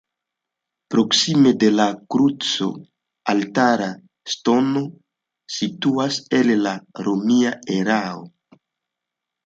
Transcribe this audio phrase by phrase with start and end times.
[0.93, 2.71] Proksime de la kruco
[3.35, 3.91] altara
[4.35, 4.85] ŝtono
[5.59, 6.77] situas el la
[7.11, 8.29] romia erao.